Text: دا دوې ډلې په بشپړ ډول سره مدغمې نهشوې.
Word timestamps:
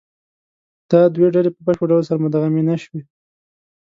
دا 0.91 1.01
دوې 1.15 1.27
ډلې 1.33 1.49
په 1.55 1.61
بشپړ 1.65 1.85
ډول 1.91 2.03
سره 2.07 2.21
مدغمې 2.25 2.61
نهشوې. 2.69 3.01